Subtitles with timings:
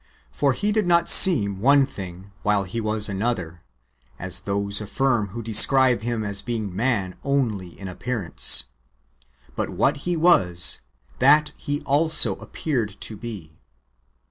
[0.31, 3.61] For He did not seem one thing while He was another,
[4.17, 8.63] as those affirm who describe Him as being man only in appearance;
[9.55, 10.81] but what He was,
[11.19, 13.59] that He also appeared to be.